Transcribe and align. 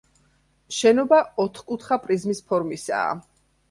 შენობა 0.77 1.21
ოთხკუთხა 1.45 2.01
პრიზმის 2.09 2.45
ფორმისაა. 2.51 3.19